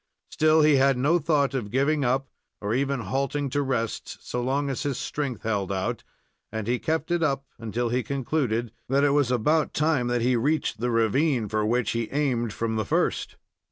[0.31, 2.27] Still, he had no thought of giving up,
[2.59, 6.03] or even halting to rest, so long as his strength held out,
[6.51, 10.35] and he kept it up until he concluded that it was about time that he
[10.35, 13.35] reached the ravine for which he aimed from the first.